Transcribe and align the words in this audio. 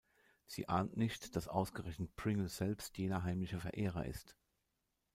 Sie 0.47 0.67
ahnt 0.67 0.97
nicht, 0.97 1.35
dass 1.35 1.47
ausgerechnet 1.47 2.15
Pringle 2.15 2.49
selbst 2.49 2.97
jener 2.97 3.21
heimliche 3.21 3.59
Verehrer 3.59 4.03
ist. 4.07 4.35